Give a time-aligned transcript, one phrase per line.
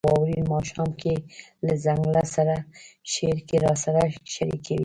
[0.05, 1.13] «په واورین ماښام کې
[1.65, 2.55] له ځنګله سره»
[3.11, 4.01] شعر کې راسره
[4.33, 4.79] شریکوي: